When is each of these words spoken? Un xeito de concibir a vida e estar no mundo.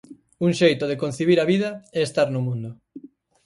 Un 0.45 0.51
xeito 0.59 0.85
de 0.87 0.99
concibir 1.03 1.37
a 1.39 1.49
vida 1.53 1.69
e 1.97 1.99
estar 2.07 2.27
no 2.31 2.41
mundo. 2.47 2.69